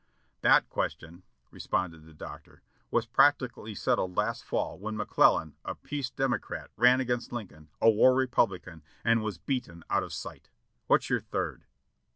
[0.41, 1.21] "That question,"
[1.51, 6.99] responded the Doctor, "was practically set tled last fall when McClellan, a Peace Democrat, ran
[6.99, 10.49] against Lin coln, a War Republican, and was beaten out of sight.
[10.87, 11.65] What's your third?"